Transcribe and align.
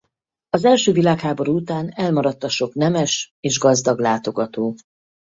Az 0.49 0.65
első 0.65 0.91
világháború 0.91 1.55
után 1.55 1.91
elmaradt 1.95 2.43
a 2.43 2.49
sok 2.49 2.73
nemes 2.73 3.33
és 3.39 3.59
gazdag 3.59 3.99
látogató. 3.99 4.75